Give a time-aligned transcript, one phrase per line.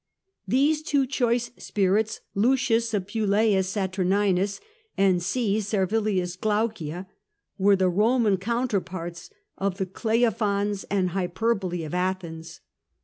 [0.47, 2.53] These two choice spirits, L.
[2.53, 4.59] Appuleius Saturninus
[4.97, 5.59] and C.
[5.61, 7.05] Servilius Glaucia,
[7.59, 9.29] were the Roman counterparts
[9.59, 12.61] of the Cleophons and Hyperboli of Athens.